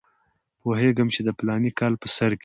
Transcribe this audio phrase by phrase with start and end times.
[0.61, 2.39] پوهېږم چې د فلاني کال په سر کې.